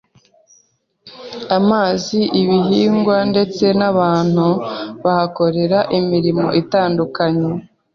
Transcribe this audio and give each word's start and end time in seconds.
amazi, 1.57 2.19
ibihingwa 2.41 3.17
ndetse 3.31 3.65
n'abantu 3.79 4.45
bahakorera 5.03 5.79
imirimo 5.99 6.45
itandukanye. 6.61 7.49